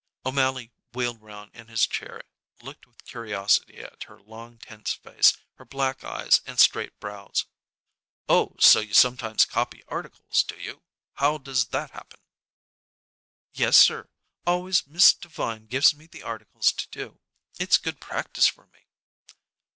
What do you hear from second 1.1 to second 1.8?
round in